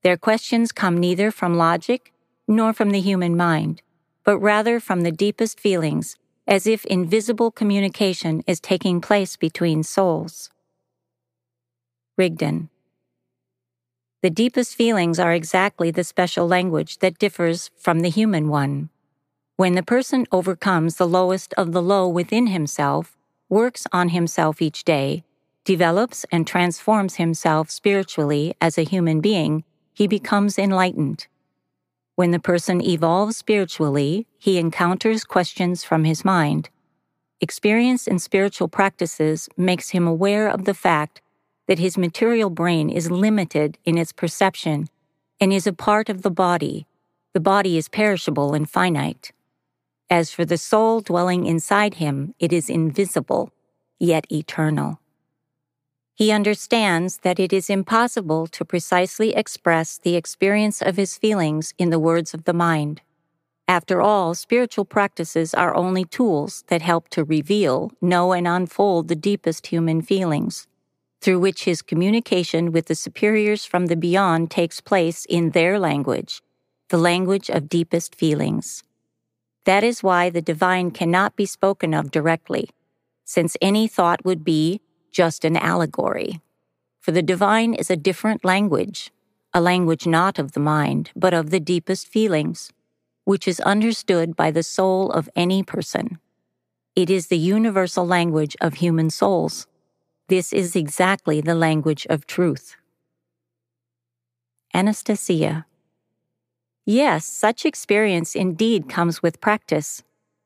Their 0.05 0.17
questions 0.17 0.71
come 0.71 0.99
neither 0.99 1.31
from 1.33 1.57
logic 1.57 2.13
nor 2.47 2.73
from 2.73 2.91
the 2.91 3.01
human 3.01 3.37
mind, 3.37 3.83
but 4.25 4.39
rather 4.39 4.81
from 4.81 5.03
the 5.03 5.13
deepest 5.13 5.61
feelings 5.61 6.17
as 6.47 6.67
if 6.67 6.85
invisible 6.87 7.51
communication 7.51 8.43
is 8.47 8.61
taking 8.61 9.01
place 9.01 9.37
between 9.37 9.83
souls. 9.83 10.51
Rigden. 12.17 12.69
The 14.23 14.31
deepest 14.31 14.75
feelings 14.75 15.19
are 15.19 15.33
exactly 15.33 15.91
the 15.91 16.05
special 16.05 16.47
language 16.47 16.99
that 16.99 17.19
differs 17.19 17.71
from 17.77 18.01
the 18.01 18.09
human 18.09 18.49
one. 18.49 18.89
When 19.57 19.75
the 19.75 19.83
person 19.83 20.27
overcomes 20.33 20.97
the 20.97 21.07
lowest 21.07 21.53
of 21.55 21.73
the 21.73 21.83
low 21.83 22.09
within 22.09 22.49
himself, 22.49 23.17
works 23.49 23.87
on 23.93 24.09
himself 24.11 24.61
each 24.63 24.85
day, 24.85 25.25
develops 25.65 26.25
and 26.33 26.47
transforms 26.47 27.17
himself 27.17 27.71
spiritually 27.71 28.55
as 28.61 28.79
a 28.79 28.83
human 28.83 29.21
being, 29.21 29.65
he 29.93 30.07
becomes 30.07 30.59
enlightened. 30.59 31.27
When 32.17 32.31
the 32.31 32.39
person 32.39 32.81
evolves 32.81 33.37
spiritually, 33.37 34.27
he 34.39 34.59
encounters 34.59 35.25
questions 35.25 35.83
from 35.83 36.05
his 36.05 36.25
mind. 36.25 36.71
Experience 37.41 38.07
in 38.07 38.19
spiritual 38.21 38.69
practices 38.69 39.49
makes 39.57 39.91
him 39.91 40.07
aware 40.07 40.49
of 40.49 40.65
the 40.65 40.75
fact 40.75 41.21
that 41.67 41.81
his 41.81 41.99
material 41.99 42.51
brain 42.51 42.89
is 42.89 43.11
limited 43.11 43.79
in 43.85 43.99
its 43.99 44.13
perception 44.13 44.87
and 45.41 45.53
is 45.53 45.67
a 45.67 45.73
part 45.73 46.09
of 46.09 46.23
the 46.23 46.31
body. 46.31 46.87
The 47.33 47.41
body 47.41 47.77
is 47.77 47.89
perishable 47.89 48.55
and 48.55 48.71
finite. 48.71 49.33
As 50.09 50.31
for 50.31 50.45
the 50.45 50.59
soul 50.59 51.01
dwelling 51.01 51.47
inside 51.47 51.95
him, 51.95 52.35
it 52.39 52.53
is 52.53 52.71
invisible, 52.71 53.51
yet 53.99 54.31
eternal. 54.31 55.01
He 56.15 56.31
understands 56.31 57.19
that 57.19 57.41
it 57.41 57.53
is 57.53 57.69
impossible 57.69 58.47
to 58.49 58.65
precisely 58.65 59.35
express 59.35 59.99
the 59.99 60.15
experience 60.15 60.81
of 60.81 60.97
his 60.97 61.19
feelings 61.19 61.75
in 61.77 61.91
the 61.91 61.99
words 61.99 62.33
of 62.33 62.45
the 62.45 62.53
mind. 62.53 63.01
After 63.67 64.01
all, 64.01 64.35
spiritual 64.35 64.85
practices 64.85 65.55
are 65.55 65.75
only 65.75 66.05
tools 66.05 66.63
that 66.69 66.83
help 66.83 67.09
to 67.11 67.25
reveal, 67.25 67.91
know, 68.01 68.33
and 68.33 68.47
unfold 68.47 69.09
the 69.09 69.17
deepest 69.17 69.69
human 69.69 70.03
feelings, 70.03 70.69
through 71.21 71.41
which 71.41 71.65
his 71.65 71.83
communication 71.83 72.71
with 72.71 72.87
the 72.87 72.95
superiors 72.95 73.65
from 73.65 73.87
the 73.87 73.97
beyond 73.97 74.51
takes 74.51 74.81
place 74.81 75.25
in 75.25 75.51
their 75.51 75.81
language, 75.81 76.43
the 76.91 76.99
language 76.99 77.49
of 77.49 77.69
deepest 77.69 78.15
feelings. 78.15 78.85
That 79.65 79.83
is 79.83 80.03
why 80.03 80.31
the 80.31 80.43
divine 80.43 80.91
cannot 80.93 81.35
be 81.35 81.47
spoken 81.47 81.95
of 81.95 82.13
directly, 82.13 82.69
since 83.25 83.57
any 83.61 83.89
thought 83.89 84.25
would 84.25 84.45
be 84.45 84.81
just 85.15 85.45
an 85.45 85.57
allegory. 85.57 86.41
For 87.01 87.13
the 87.13 87.23
divine 87.23 87.73
is 87.73 87.91
a 87.91 87.97
different 87.97 88.45
language, 88.45 89.11
a 89.55 89.61
language 89.61 90.07
not 90.07 90.39
of 90.39 90.53
the 90.53 90.61
mind, 90.61 91.13
but 91.15 91.33
of 91.33 91.51
the 91.51 91.61
deepest 91.61 92.09
feelings, 92.09 92.73
which 93.25 93.49
is 93.49 93.61
understood 93.61 94.35
by 94.35 94.51
the 94.51 94.65
soul 94.65 95.11
of 95.13 95.31
any 95.37 95.63
person. 95.63 96.19
It 96.97 97.09
is 97.09 97.29
the 97.29 97.39
universal 97.39 98.07
language 98.07 98.57
of 98.61 98.75
human 98.75 99.09
souls. 99.11 99.67
This 100.29 100.53
is 100.53 100.75
exactly 100.75 101.41
the 101.41 101.55
language 101.55 102.07
of 102.11 102.27
truth. 102.27 102.77
Anastasia. 104.73 105.67
Yes, 106.85 107.25
such 107.25 107.65
experience 107.65 108.35
indeed 108.35 108.89
comes 108.89 109.23
with 109.23 109.41
practice. 109.41 110.03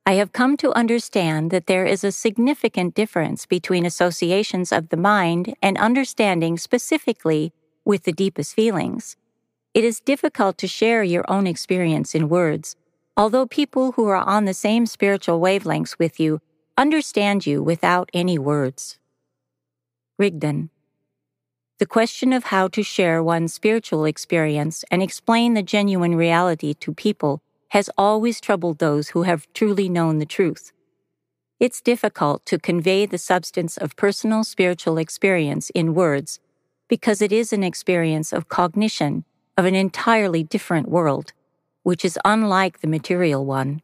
I 0.09 0.15
have 0.15 0.33
come 0.33 0.57
to 0.57 0.73
understand 0.73 1.51
that 1.51 1.67
there 1.67 1.85
is 1.85 2.03
a 2.03 2.11
significant 2.11 2.95
difference 2.95 3.45
between 3.45 3.85
associations 3.85 4.73
of 4.73 4.89
the 4.89 4.97
mind 4.97 5.55
and 5.61 5.77
understanding 5.77 6.57
specifically 6.57 7.53
with 7.85 8.05
the 8.05 8.13
deepest 8.13 8.55
feelings. 8.55 9.19
It 9.75 9.85
is 9.85 10.01
difficult 10.01 10.57
to 10.59 10.67
share 10.67 11.03
your 11.03 11.31
own 11.31 11.47
experience 11.47 12.15
in 12.15 12.31
words, 12.31 12.75
although 13.19 13.45
people 13.45 13.93
who 13.93 14.07
are 14.07 14.17
on 14.17 14.47
the 14.47 14.55
same 14.55 14.87
spiritual 14.87 15.41
wavelengths 15.41 15.99
with 15.99 16.19
you 16.19 16.41
understand 16.79 17.45
you 17.45 17.63
without 17.63 18.09
any 18.15 18.39
words. 18.39 18.99
Rigden. 20.19 20.71
The 21.79 21.85
question 21.85 22.33
of 22.33 22.45
how 22.45 22.69
to 22.69 22.83
share 22.83 23.23
one's 23.23 23.53
spiritual 23.53 24.07
experience 24.07 24.87
and 24.91 25.03
explain 25.03 25.53
the 25.53 25.63
genuine 25.63 26.15
reality 26.15 26.73
to 26.81 26.95
people 26.95 27.43
has 27.69 27.91
always 27.99 28.41
troubled 28.41 28.79
those 28.79 29.11
who 29.11 29.23
have 29.25 29.47
truly 29.53 29.89
known 29.89 30.19
the 30.19 30.27
truth. 30.27 30.73
It's 31.61 31.81
difficult 31.81 32.47
to 32.47 32.59
convey 32.59 33.05
the 33.05 33.19
substance 33.19 33.77
of 33.77 33.97
personal 33.97 34.45
spiritual 34.45 34.97
experience 34.97 35.71
in 35.71 35.95
words 35.95 36.41
because 36.89 37.21
it 37.21 37.33
is 37.33 37.53
an 37.53 37.65
experience 37.65 38.33
of 38.33 38.49
cognition 38.49 39.25
of 39.57 39.65
an 39.65 39.75
entirely 39.75 40.45
different 40.45 40.89
world, 40.89 41.33
which 41.83 42.05
is 42.05 42.19
unlike 42.25 42.81
the 42.81 42.87
material 42.87 43.45
one. 43.45 43.83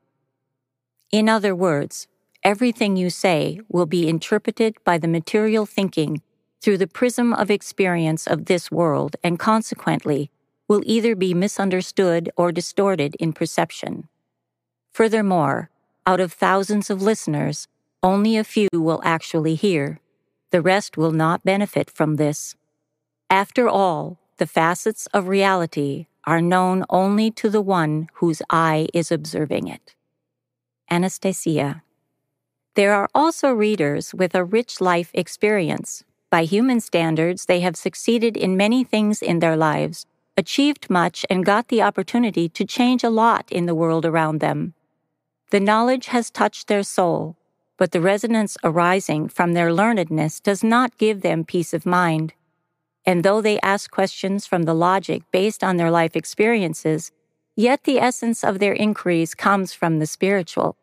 In 1.11 1.29
other 1.29 1.55
words, 1.55 2.07
everything 2.45 2.97
you 2.97 3.11
say 3.11 3.61
will 3.69 3.87
be 3.87 4.09
interpreted 4.09 4.77
by 4.85 4.99
the 4.99 5.09
material 5.09 5.67
thinking 5.67 6.23
through 6.63 6.79
the 6.79 6.87
prism 6.87 7.33
of 7.33 7.51
experience 7.51 8.27
of 8.27 8.47
this 8.47 8.71
world 8.71 9.17
and 9.23 9.39
consequently 9.39 10.31
will 10.69 10.83
either 10.85 11.15
be 11.15 11.35
misunderstood 11.35 12.31
or 12.37 12.53
distorted 12.53 13.15
in 13.17 13.33
perception. 13.33 14.09
Furthermore, 14.93 15.71
out 16.07 16.21
of 16.21 16.33
thousands 16.33 16.91
of 16.91 17.03
listeners, 17.03 17.69
only 18.03 18.37
a 18.37 18.45
few 18.45 18.69
will 18.73 19.01
actually 19.05 19.55
hear. 19.55 20.01
The 20.51 20.63
rest 20.63 20.97
will 20.97 21.13
not 21.13 21.45
benefit 21.45 21.91
from 21.91 22.17
this. 22.17 22.55
After 23.31 23.69
all, 23.69 24.19
the 24.37 24.47
facets 24.47 25.07
of 25.15 25.29
reality 25.29 26.07
are 26.27 26.41
known 26.41 26.85
only 26.89 27.31
to 27.33 27.51
the 27.51 27.63
one 27.63 28.09
whose 28.15 28.43
eye 28.51 28.89
is 28.95 29.11
observing 29.11 29.69
it. 29.69 29.95
Anastasia. 30.91 31.83
There 32.75 32.93
are 32.93 33.09
also 33.15 33.53
readers 33.53 34.15
with 34.15 34.35
a 34.35 34.45
rich 34.45 34.81
life 34.81 35.11
experience. 35.15 36.05
By 36.31 36.45
human 36.45 36.81
standards, 36.81 37.47
they 37.47 37.61
have 37.61 37.77
succeeded 37.77 38.37
in 38.37 38.57
many 38.57 38.85
things 38.85 39.23
in 39.23 39.39
their 39.39 39.57
lives, 39.57 40.07
achieved 40.37 40.91
much, 40.91 41.25
and 41.31 41.45
got 41.45 41.69
the 41.69 41.83
opportunity 41.83 42.49
to 42.49 42.65
change 42.65 43.05
a 43.05 43.11
lot 43.11 43.51
in 43.51 43.67
the 43.67 43.75
world 43.75 44.05
around 44.05 44.41
them. 44.41 44.75
The 45.51 45.61
knowledge 45.61 46.07
has 46.07 46.31
touched 46.31 46.69
their 46.69 46.83
soul, 46.83 47.37
but 47.77 47.93
the 47.93 48.01
resonance 48.01 48.57
arising 48.65 49.29
from 49.29 49.53
their 49.53 49.71
learnedness 49.71 50.43
does 50.43 50.65
not 50.65 50.99
give 50.99 51.23
them 51.23 51.45
peace 51.45 51.75
of 51.75 51.87
mind. 51.87 52.35
And 53.07 53.23
though 53.23 53.41
they 53.41 53.61
ask 53.61 53.91
questions 53.91 54.47
from 54.47 54.63
the 54.63 54.75
logic 54.75 55.23
based 55.31 55.63
on 55.63 55.77
their 55.77 55.91
life 55.91 56.17
experiences, 56.17 57.13
Yet 57.57 57.85
the 57.85 58.01
essence 58.01 58.43
of 58.43 58.59
their 58.59 58.75
inquiries 58.75 59.35
comes 59.35 59.73
from 59.73 59.99
the 60.01 60.07
spiritual. 60.07 60.77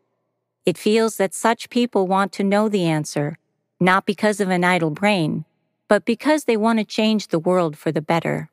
It 0.65 0.77
feels 0.77 1.17
that 1.17 1.34
such 1.34 1.70
people 1.70 2.08
want 2.08 2.31
to 2.34 2.46
know 2.46 2.70
the 2.70 2.86
answer, 2.86 3.38
not 3.79 4.05
because 4.05 4.39
of 4.39 4.50
an 4.50 4.63
idle 4.63 4.91
brain, 4.91 5.43
but 5.89 6.05
because 6.05 6.46
they 6.46 6.55
want 6.55 6.79
to 6.79 6.86
change 6.86 7.27
the 7.27 7.39
world 7.39 7.77
for 7.77 7.91
the 7.91 8.01
better. 8.01 8.50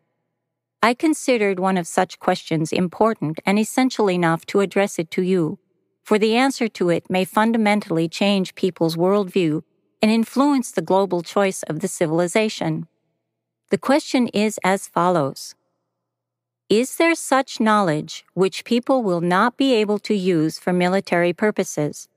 I 0.83 0.95
considered 0.95 1.59
one 1.59 1.77
of 1.77 1.89
such 1.89 2.21
questions 2.21 2.73
important 2.73 3.41
and 3.45 3.59
essential 3.59 4.09
enough 4.09 4.47
to 4.47 4.61
address 4.61 4.99
it 4.99 5.11
to 5.13 5.23
you, 5.23 5.59
for 6.05 6.19
the 6.19 6.37
answer 6.37 6.69
to 6.69 6.89
it 6.89 7.11
may 7.11 7.25
fundamentally 7.25 8.09
change 8.09 8.55
people's 8.55 8.97
worldview 8.97 9.63
and 10.01 10.11
influence 10.11 10.71
the 10.71 10.83
global 10.83 11.23
choice 11.23 11.65
of 11.65 11.81
the 11.81 11.89
civilization. 11.89 12.87
The 13.71 13.79
question 13.79 14.29
is 14.29 14.61
as 14.63 14.87
follows 14.87 15.57
Is 16.69 16.97
there 16.97 17.17
such 17.17 17.59
knowledge 17.59 18.25
which 18.35 18.65
people 18.65 19.03
will 19.03 19.21
not 19.21 19.57
be 19.57 19.75
able 19.75 19.99
to 20.01 20.15
use 20.15 20.61
for 20.61 20.73
military 20.73 21.33
purposes, 21.33 22.09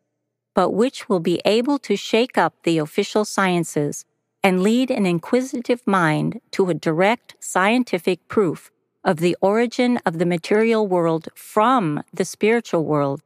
but 0.53 0.69
which 0.69 1.09
will 1.09 1.19
be 1.19 1.41
able 1.45 1.79
to 1.79 1.95
shake 1.95 2.37
up 2.37 2.53
the 2.63 2.77
official 2.77 3.25
sciences 3.25 4.05
and 4.43 4.63
lead 4.63 4.89
an 4.89 5.05
inquisitive 5.05 5.81
mind 5.85 6.41
to 6.51 6.69
a 6.69 6.73
direct 6.73 7.35
scientific 7.39 8.27
proof 8.27 8.71
of 9.03 9.17
the 9.17 9.37
origin 9.41 9.99
of 10.05 10.19
the 10.19 10.25
material 10.25 10.87
world 10.87 11.29
from 11.35 12.03
the 12.13 12.25
spiritual 12.25 12.85
world, 12.85 13.21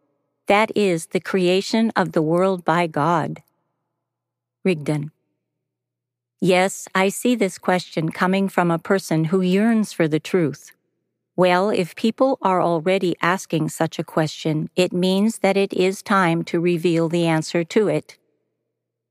that 0.48 0.76
is, 0.76 1.08
the 1.08 1.20
creation 1.20 1.92
of 1.96 2.12
the 2.12 2.22
world 2.22 2.64
by 2.64 2.88
God? 2.88 3.42
Rigden. 4.64 5.12
Yes, 6.42 6.88
I 6.94 7.10
see 7.10 7.36
this 7.36 7.58
question 7.58 8.10
coming 8.10 8.50
from 8.50 8.70
a 8.70 8.80
person 8.80 9.26
who 9.26 9.42
yearns 9.42 9.94
for 9.94 10.08
the 10.08 10.20
truth. 10.20 10.72
Well, 11.38 11.70
if 11.70 11.96
people 11.96 12.38
are 12.42 12.62
already 12.62 13.16
asking 13.22 13.70
such 13.70 14.00
a 14.00 14.04
question, 14.04 14.70
it 14.76 14.94
means 14.94 15.40
that 15.40 15.58
it 15.58 15.74
is 15.74 16.02
time 16.02 16.44
to 16.46 16.60
reveal 16.60 17.10
the 17.10 17.26
answer 17.26 17.64
to 17.66 17.88
it. 17.88 18.18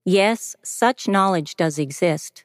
Yes, 0.05 0.55
such 0.63 1.09
knowledge 1.09 1.57
does 1.57 1.79
exist. 1.79 2.45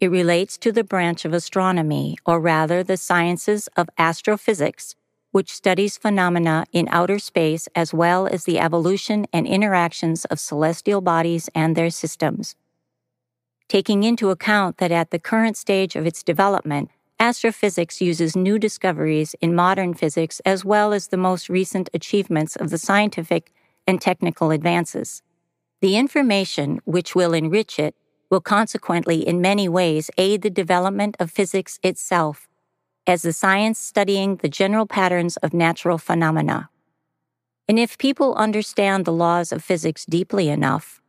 It 0.00 0.10
relates 0.10 0.56
to 0.58 0.72
the 0.72 0.84
branch 0.84 1.26
of 1.26 1.34
astronomy, 1.34 2.16
or 2.24 2.40
rather 2.40 2.82
the 2.82 2.96
sciences 2.96 3.68
of 3.76 3.90
astrophysics, 3.98 4.94
which 5.30 5.52
studies 5.52 5.98
phenomena 5.98 6.64
in 6.72 6.88
outer 6.90 7.18
space 7.18 7.68
as 7.74 7.92
well 7.92 8.26
as 8.26 8.44
the 8.44 8.58
evolution 8.58 9.26
and 9.32 9.46
interactions 9.46 10.24
of 10.26 10.40
celestial 10.40 11.02
bodies 11.02 11.50
and 11.54 11.76
their 11.76 11.90
systems. 11.90 12.56
Taking 13.68 14.02
into 14.04 14.30
account 14.30 14.78
that 14.78 14.92
at 14.92 15.10
the 15.10 15.18
current 15.18 15.56
stage 15.58 15.96
of 15.96 16.06
its 16.06 16.22
development, 16.22 16.90
astrophysics 17.20 18.00
uses 18.00 18.36
new 18.36 18.58
discoveries 18.58 19.34
in 19.42 19.54
modern 19.54 19.92
physics 19.92 20.40
as 20.46 20.64
well 20.64 20.92
as 20.94 21.08
the 21.08 21.16
most 21.18 21.50
recent 21.50 21.90
achievements 21.92 22.56
of 22.56 22.70
the 22.70 22.78
scientific 22.78 23.52
and 23.86 24.00
technical 24.00 24.50
advances. 24.50 25.23
The 25.84 25.98
information 25.98 26.80
which 26.86 27.14
will 27.14 27.34
enrich 27.34 27.78
it 27.78 27.94
will 28.30 28.40
consequently 28.40 29.18
in 29.20 29.42
many 29.42 29.68
ways 29.68 30.10
aid 30.16 30.40
the 30.40 30.48
development 30.48 31.14
of 31.20 31.30
physics 31.30 31.78
itself 31.82 32.48
as 33.06 33.20
the 33.20 33.34
science 33.34 33.80
studying 33.80 34.36
the 34.36 34.48
general 34.48 34.86
patterns 34.86 35.36
of 35.36 35.52
natural 35.52 35.98
phenomena. 35.98 36.70
And 37.68 37.78
if 37.78 37.98
people 37.98 38.34
understand 38.36 39.04
the 39.04 39.12
laws 39.12 39.52
of 39.52 39.62
physics 39.62 40.06
deeply 40.06 40.48
enough, 40.48 41.02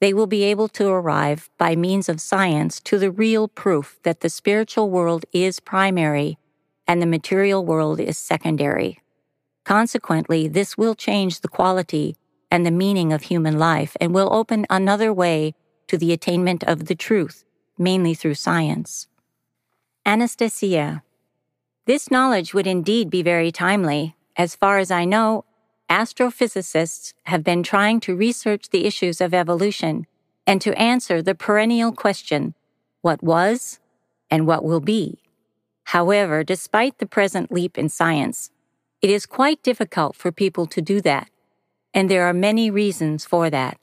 they 0.00 0.14
will 0.14 0.28
be 0.28 0.44
able 0.44 0.68
to 0.68 0.86
arrive 0.86 1.50
by 1.58 1.74
means 1.74 2.08
of 2.08 2.20
science 2.20 2.78
to 2.82 3.00
the 3.00 3.10
real 3.10 3.48
proof 3.48 3.98
that 4.04 4.20
the 4.20 4.30
spiritual 4.30 4.90
world 4.90 5.24
is 5.32 5.58
primary 5.58 6.38
and 6.86 7.02
the 7.02 7.14
material 7.18 7.66
world 7.66 7.98
is 7.98 8.16
secondary. 8.16 9.00
Consequently, 9.64 10.46
this 10.46 10.78
will 10.78 10.94
change 10.94 11.40
the 11.40 11.48
quality 11.48 12.14
and 12.50 12.66
the 12.66 12.70
meaning 12.70 13.12
of 13.12 13.22
human 13.22 13.58
life 13.58 13.96
and 14.00 14.14
will 14.14 14.32
open 14.32 14.66
another 14.68 15.12
way 15.12 15.54
to 15.86 15.96
the 15.96 16.12
attainment 16.12 16.64
of 16.64 16.86
the 16.86 16.94
truth, 16.94 17.44
mainly 17.78 18.14
through 18.14 18.34
science. 18.34 19.06
Anastasia, 20.04 21.02
this 21.86 22.10
knowledge 22.10 22.54
would 22.54 22.66
indeed 22.66 23.10
be 23.10 23.22
very 23.22 23.50
timely. 23.50 24.16
As 24.36 24.54
far 24.54 24.78
as 24.78 24.90
I 24.90 25.04
know, 25.04 25.44
astrophysicists 25.88 27.14
have 27.24 27.42
been 27.42 27.62
trying 27.62 28.00
to 28.00 28.14
research 28.14 28.70
the 28.70 28.86
issues 28.86 29.20
of 29.20 29.34
evolution 29.34 30.06
and 30.46 30.60
to 30.62 30.78
answer 30.78 31.20
the 31.20 31.34
perennial 31.34 31.92
question 31.92 32.54
what 33.02 33.22
was 33.22 33.80
and 34.30 34.46
what 34.46 34.64
will 34.64 34.80
be. 34.80 35.18
However, 35.84 36.44
despite 36.44 36.98
the 36.98 37.06
present 37.06 37.50
leap 37.50 37.76
in 37.76 37.88
science, 37.88 38.50
it 39.02 39.10
is 39.10 39.26
quite 39.26 39.62
difficult 39.62 40.14
for 40.14 40.30
people 40.30 40.66
to 40.66 40.80
do 40.80 41.00
that, 41.00 41.28
and 41.94 42.10
there 42.10 42.24
are 42.24 42.34
many 42.34 42.70
reasons 42.70 43.24
for 43.24 43.50
that. 43.50 43.78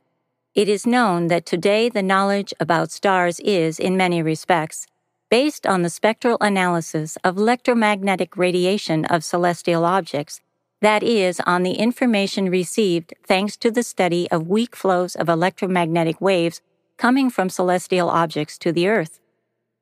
It 0.55 0.67
is 0.67 0.87
known 0.87 1.27
that 1.27 1.45
today 1.45 1.89
the 1.89 2.01
knowledge 2.01 2.53
about 2.59 2.91
stars 2.91 3.39
is, 3.41 3.79
in 3.79 3.95
many 3.95 4.21
respects, 4.23 4.87
based 5.29 5.67
on 5.67 5.81
the 5.81 5.89
spectral 5.89 6.37
analysis 6.41 7.17
of 7.23 7.37
electromagnetic 7.37 8.37
radiation 8.37 9.05
of 9.05 9.23
celestial 9.23 9.85
objects, 9.85 10.41
that 10.81 11.03
is, 11.03 11.39
on 11.41 11.63
the 11.63 11.73
information 11.73 12.49
received 12.49 13.13
thanks 13.25 13.57
to 13.57 13.71
the 13.71 13.83
study 13.83 14.29
of 14.31 14.47
weak 14.47 14.75
flows 14.75 15.15
of 15.15 15.27
electromagnetic 15.27 16.21
waves 16.21 16.61
coming 16.97 17.29
from 17.29 17.49
celestial 17.49 18.09
objects 18.09 18.57
to 18.57 18.71
the 18.71 18.87
Earth. 18.87 19.19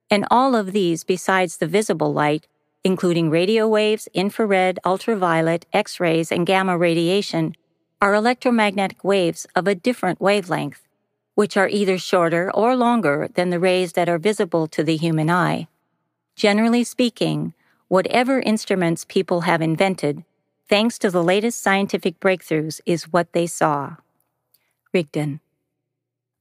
And 0.09 0.25
all 0.29 0.55
of 0.55 0.71
these, 0.71 1.03
besides 1.03 1.57
the 1.57 1.67
visible 1.67 2.13
light, 2.13 2.47
including 2.83 3.29
radio 3.29 3.67
waves, 3.67 4.07
infrared, 4.13 4.79
ultraviolet, 4.85 5.65
X 5.73 5.99
rays, 5.99 6.31
and 6.31 6.45
gamma 6.45 6.77
radiation, 6.77 7.55
are 8.05 8.13
electromagnetic 8.13 9.03
waves 9.03 9.47
of 9.55 9.67
a 9.67 9.73
different 9.73 10.21
wavelength 10.21 10.83
which 11.33 11.57
are 11.57 11.67
either 11.67 11.97
shorter 11.97 12.51
or 12.53 12.75
longer 12.75 13.27
than 13.33 13.49
the 13.49 13.59
rays 13.59 13.93
that 13.93 14.07
are 14.07 14.19
visible 14.19 14.67
to 14.67 14.83
the 14.83 14.95
human 14.95 15.27
eye. 15.27 15.67
Generally 16.35 16.83
speaking, 16.83 17.55
whatever 17.87 18.39
instruments 18.41 19.05
people 19.05 19.41
have 19.41 19.59
invented, 19.59 20.23
thanks 20.69 20.99
to 20.99 21.09
the 21.09 21.23
latest 21.23 21.63
scientific 21.63 22.19
breakthroughs, 22.19 22.79
is 22.85 23.11
what 23.11 23.33
they 23.33 23.47
saw. 23.47 23.95
Rigden. 24.93 25.39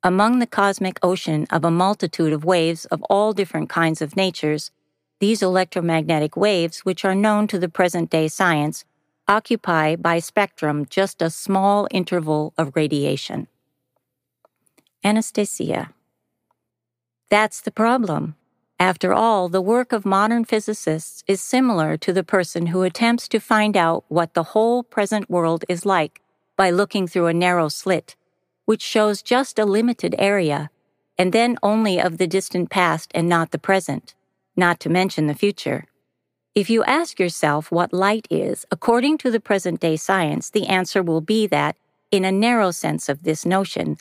Among 0.03 0.41
the 0.41 0.47
cosmic 0.47 0.99
ocean 1.03 1.47
of 1.49 1.65
a 1.65 1.71
multitude 1.71 2.35
of 2.35 2.45
waves 2.45 2.85
of 2.87 3.03
all 3.05 3.33
different 3.33 3.71
kinds 3.71 4.03
of 4.03 4.17
natures, 4.17 4.71
these 5.19 5.41
electromagnetic 5.41 6.37
waves, 6.37 6.81
which 6.81 7.07
are 7.07 7.15
known 7.15 7.47
to 7.47 7.59
the 7.59 7.71
present 7.71 8.11
day 8.11 8.29
science, 8.29 8.85
occupy 9.27 9.97
by 9.97 10.19
spectrum 10.19 10.87
just 10.89 11.23
a 11.23 11.31
small 11.31 11.89
interval 11.91 12.53
of 12.59 12.77
radiation. 12.77 13.49
Anastasia. 15.03 15.93
That's 17.31 17.61
the 17.61 17.71
problem. 17.71 18.37
After 18.79 19.13
all, 19.13 19.49
the 19.49 19.63
work 19.63 19.93
of 19.93 20.05
modern 20.05 20.45
physicists 20.45 21.23
is 21.27 21.41
similar 21.41 21.97
to 21.99 22.13
the 22.13 22.25
person 22.25 22.67
who 22.67 22.83
attempts 22.83 23.29
to 23.29 23.39
find 23.39 23.77
out 23.77 24.05
what 24.09 24.35
the 24.35 24.43
whole 24.55 24.83
present 24.83 25.31
world 25.31 25.65
is 25.69 25.87
like 25.87 26.21
by 26.57 26.71
looking 26.71 27.07
through 27.07 27.27
a 27.27 27.35
narrow 27.35 27.69
slit, 27.69 28.17
which 28.65 28.83
shows 28.83 29.23
just 29.23 29.59
a 29.59 29.65
limited 29.65 30.15
area, 30.19 30.71
and 31.17 31.33
then 31.33 31.57
only 31.63 32.01
of 32.01 32.19
the 32.19 32.27
distant 32.27 32.71
past 32.71 33.11
and 33.15 33.29
not 33.29 33.53
the 33.53 33.59
present, 33.59 34.15
not 34.57 34.81
to 34.81 34.89
mention 34.89 35.27
the 35.27 35.35
future. 35.35 35.87
If 36.55 36.71
you 36.71 36.85
ask 36.85 37.19
yourself 37.19 37.71
what 37.71 37.93
light 37.93 38.29
is, 38.31 38.65
according 38.71 39.19
to 39.19 39.31
the 39.31 39.41
present 39.41 39.81
day 39.81 39.97
science, 39.97 40.51
the 40.51 40.67
answer 40.67 41.03
will 41.03 41.21
be 41.21 41.47
that, 41.49 41.77
in 42.11 42.25
a 42.25 42.33
narrow 42.33 42.71
sense 42.71 43.09
of 43.09 43.25
this 43.25 43.45
notion, 43.45 43.97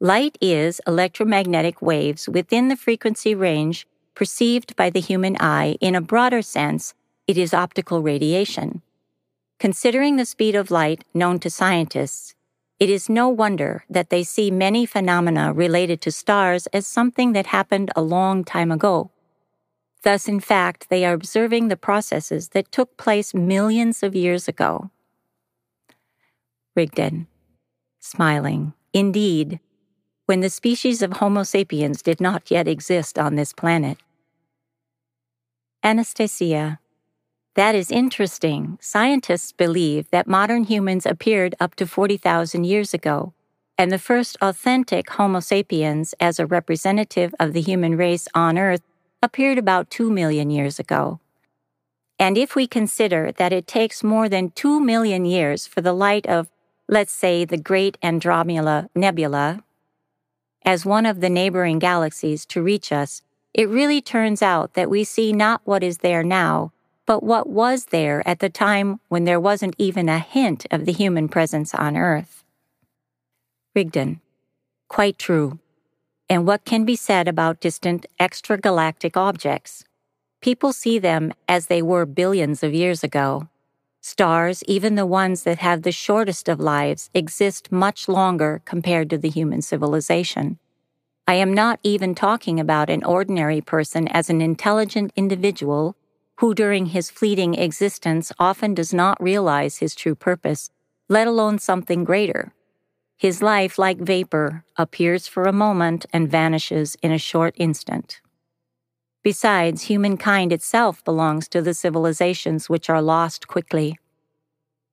Light 0.00 0.36
is 0.42 0.78
electromagnetic 0.86 1.80
waves 1.80 2.28
within 2.28 2.68
the 2.68 2.76
frequency 2.76 3.34
range 3.34 3.86
perceived 4.14 4.76
by 4.76 4.90
the 4.90 5.00
human 5.00 5.38
eye. 5.40 5.78
In 5.80 5.94
a 5.94 6.02
broader 6.02 6.42
sense, 6.42 6.92
it 7.26 7.38
is 7.38 7.54
optical 7.54 8.02
radiation. 8.02 8.82
Considering 9.58 10.16
the 10.16 10.26
speed 10.26 10.54
of 10.54 10.70
light 10.70 11.02
known 11.14 11.38
to 11.38 11.48
scientists, 11.48 12.34
it 12.78 12.90
is 12.90 13.08
no 13.08 13.30
wonder 13.30 13.86
that 13.88 14.10
they 14.10 14.22
see 14.22 14.50
many 14.50 14.84
phenomena 14.84 15.50
related 15.54 16.02
to 16.02 16.12
stars 16.12 16.66
as 16.74 16.86
something 16.86 17.32
that 17.32 17.46
happened 17.46 17.90
a 17.96 18.02
long 18.02 18.44
time 18.44 18.70
ago. 18.70 19.10
Thus, 20.06 20.28
in 20.28 20.38
fact, 20.38 20.88
they 20.88 21.04
are 21.04 21.14
observing 21.14 21.66
the 21.66 21.76
processes 21.76 22.50
that 22.50 22.70
took 22.70 22.96
place 22.96 23.34
millions 23.34 24.04
of 24.04 24.14
years 24.14 24.46
ago. 24.46 24.92
Rigden, 26.76 27.26
smiling. 27.98 28.72
Indeed, 28.92 29.58
when 30.26 30.42
the 30.42 30.48
species 30.48 31.02
of 31.02 31.14
Homo 31.14 31.42
sapiens 31.42 32.02
did 32.02 32.20
not 32.20 32.52
yet 32.52 32.68
exist 32.68 33.18
on 33.18 33.34
this 33.34 33.52
planet. 33.52 33.98
Anastasia. 35.82 36.78
That 37.56 37.74
is 37.74 37.90
interesting. 37.90 38.78
Scientists 38.80 39.50
believe 39.50 40.08
that 40.10 40.28
modern 40.28 40.62
humans 40.62 41.04
appeared 41.04 41.56
up 41.58 41.74
to 41.74 41.84
40,000 41.84 42.62
years 42.62 42.94
ago, 42.94 43.32
and 43.76 43.90
the 43.90 43.98
first 43.98 44.36
authentic 44.40 45.10
Homo 45.10 45.40
sapiens 45.40 46.14
as 46.20 46.38
a 46.38 46.46
representative 46.46 47.34
of 47.40 47.54
the 47.54 47.60
human 47.60 47.96
race 47.96 48.28
on 48.36 48.56
Earth 48.56 48.82
appeared 49.26 49.58
about 49.58 49.90
2 49.90 50.08
million 50.10 50.50
years 50.50 50.78
ago. 50.78 51.18
And 52.18 52.38
if 52.38 52.54
we 52.54 52.66
consider 52.66 53.32
that 53.32 53.52
it 53.52 53.66
takes 53.66 54.02
more 54.14 54.28
than 54.28 54.52
2 54.52 54.80
million 54.80 55.24
years 55.24 55.66
for 55.66 55.82
the 55.82 55.92
light 55.92 56.26
of, 56.26 56.48
let's 56.88 57.12
say, 57.12 57.44
the 57.44 57.58
Great 57.58 57.98
Andromeda 58.02 58.88
Nebula, 58.94 59.64
as 60.64 60.86
one 60.86 61.06
of 61.06 61.20
the 61.20 61.28
neighboring 61.28 61.78
galaxies 61.78 62.46
to 62.46 62.62
reach 62.62 62.92
us, 62.92 63.22
it 63.52 63.68
really 63.68 64.00
turns 64.00 64.42
out 64.42 64.74
that 64.74 64.88
we 64.88 65.02
see 65.02 65.32
not 65.32 65.60
what 65.64 65.82
is 65.82 65.98
there 65.98 66.22
now, 66.22 66.72
but 67.04 67.22
what 67.22 67.48
was 67.48 67.86
there 67.86 68.26
at 68.26 68.38
the 68.38 68.50
time 68.50 69.00
when 69.08 69.24
there 69.24 69.40
wasn't 69.40 69.74
even 69.76 70.08
a 70.08 70.18
hint 70.18 70.66
of 70.70 70.86
the 70.86 70.92
human 70.92 71.28
presence 71.28 71.74
on 71.74 71.96
Earth. 71.96 72.44
Rigden. 73.74 74.20
Quite 74.88 75.18
true. 75.18 75.58
And 76.28 76.46
what 76.46 76.64
can 76.64 76.84
be 76.84 76.96
said 76.96 77.28
about 77.28 77.60
distant 77.60 78.06
extragalactic 78.18 79.16
objects? 79.16 79.84
People 80.40 80.72
see 80.72 80.98
them 80.98 81.32
as 81.48 81.66
they 81.66 81.82
were 81.82 82.04
billions 82.04 82.64
of 82.64 82.74
years 82.74 83.04
ago. 83.04 83.48
Stars, 84.00 84.62
even 84.64 84.96
the 84.96 85.06
ones 85.06 85.44
that 85.44 85.58
have 85.58 85.82
the 85.82 85.92
shortest 85.92 86.48
of 86.48 86.60
lives, 86.60 87.10
exist 87.14 87.70
much 87.70 88.08
longer 88.08 88.60
compared 88.64 89.08
to 89.10 89.18
the 89.18 89.28
human 89.28 89.62
civilization. 89.62 90.58
I 91.28 91.34
am 91.34 91.54
not 91.54 91.80
even 91.82 92.14
talking 92.14 92.60
about 92.60 92.90
an 92.90 93.04
ordinary 93.04 93.60
person 93.60 94.06
as 94.08 94.30
an 94.30 94.40
intelligent 94.40 95.12
individual 95.16 95.96
who, 96.36 96.54
during 96.54 96.86
his 96.86 97.10
fleeting 97.10 97.54
existence, 97.54 98.32
often 98.38 98.74
does 98.74 98.92
not 98.92 99.20
realize 99.22 99.78
his 99.78 99.94
true 99.94 100.14
purpose, 100.14 100.70
let 101.08 101.26
alone 101.26 101.58
something 101.58 102.04
greater. 102.04 102.52
His 103.16 103.40
life, 103.42 103.78
like 103.78 103.98
vapor, 103.98 104.64
appears 104.76 105.26
for 105.26 105.44
a 105.44 105.52
moment 105.52 106.04
and 106.12 106.30
vanishes 106.30 106.96
in 107.02 107.12
a 107.12 107.18
short 107.18 107.54
instant. 107.56 108.20
Besides, 109.22 109.82
humankind 109.82 110.52
itself 110.52 111.02
belongs 111.02 111.48
to 111.48 111.62
the 111.62 111.74
civilizations 111.74 112.68
which 112.68 112.90
are 112.90 113.00
lost 113.00 113.48
quickly. 113.48 113.98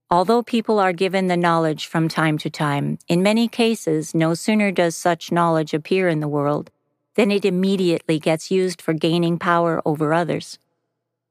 Although 0.09 0.41
people 0.41 0.79
are 0.79 0.93
given 0.93 1.27
the 1.27 1.35
knowledge 1.35 1.87
from 1.87 2.07
time 2.07 2.37
to 2.39 2.49
time, 2.49 2.97
in 3.07 3.21
many 3.21 3.47
cases, 3.47 4.15
no 4.15 4.33
sooner 4.33 4.71
does 4.71 4.95
such 4.95 5.31
knowledge 5.31 5.73
appear 5.73 6.07
in 6.07 6.19
the 6.19 6.27
world 6.27 6.71
than 7.15 7.29
it 7.29 7.43
immediately 7.45 8.19
gets 8.19 8.49
used 8.49 8.81
for 8.81 8.93
gaining 8.93 9.37
power 9.37 9.81
over 9.85 10.13
others. 10.13 10.59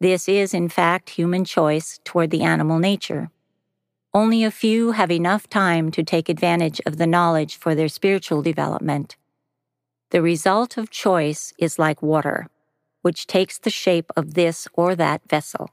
This 0.00 0.28
is, 0.28 0.52
in 0.52 0.68
fact, 0.68 1.10
human 1.10 1.44
choice 1.44 2.00
toward 2.04 2.30
the 2.30 2.42
animal 2.42 2.78
nature. 2.78 3.30
Only 4.14 4.44
a 4.44 4.50
few 4.50 4.92
have 4.92 5.10
enough 5.10 5.48
time 5.48 5.90
to 5.92 6.02
take 6.02 6.28
advantage 6.28 6.80
of 6.84 6.98
the 6.98 7.06
knowledge 7.06 7.56
for 7.56 7.74
their 7.74 7.88
spiritual 7.88 8.42
development. 8.42 9.16
The 10.10 10.22
result 10.22 10.76
of 10.76 10.90
choice 10.90 11.52
is 11.58 11.78
like 11.78 12.02
water 12.02 12.48
which 13.02 13.26
takes 13.26 13.58
the 13.58 13.70
shape 13.70 14.10
of 14.16 14.34
this 14.34 14.66
or 14.72 14.94
that 14.94 15.28
vessel. 15.28 15.70